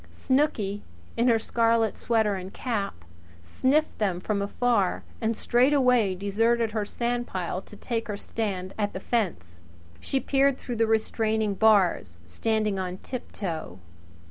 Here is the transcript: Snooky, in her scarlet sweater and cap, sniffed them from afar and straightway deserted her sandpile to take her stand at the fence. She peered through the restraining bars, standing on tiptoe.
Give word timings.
Snooky, 0.11 0.81
in 1.15 1.27
her 1.27 1.37
scarlet 1.37 1.95
sweater 1.95 2.33
and 2.33 2.51
cap, 2.51 3.05
sniffed 3.43 3.99
them 3.99 4.19
from 4.19 4.41
afar 4.41 5.03
and 5.21 5.37
straightway 5.37 6.15
deserted 6.15 6.71
her 6.71 6.85
sandpile 6.85 7.61
to 7.61 7.75
take 7.75 8.07
her 8.07 8.17
stand 8.17 8.73
at 8.79 8.93
the 8.93 8.99
fence. 8.99 9.61
She 9.99 10.19
peered 10.19 10.57
through 10.57 10.77
the 10.77 10.87
restraining 10.87 11.53
bars, 11.53 12.19
standing 12.25 12.79
on 12.79 12.97
tiptoe. 13.03 13.77